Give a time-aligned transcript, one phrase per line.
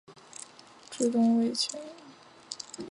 [0.89, 1.99] 至东魏前属魏郡。